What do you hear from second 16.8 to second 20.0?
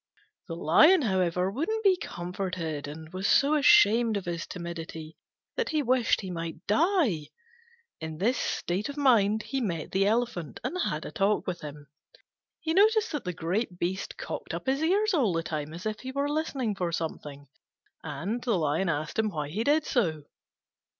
something, and he asked him why he did